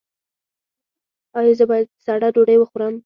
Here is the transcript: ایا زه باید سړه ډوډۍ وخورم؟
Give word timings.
ایا 1.37 1.53
زه 1.59 1.65
باید 1.71 1.87
سړه 2.05 2.27
ډوډۍ 2.35 2.55
وخورم؟ 2.59 2.93